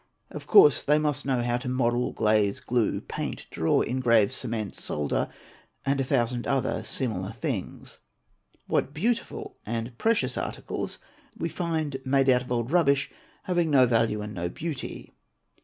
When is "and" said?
5.85-6.01, 14.23-14.33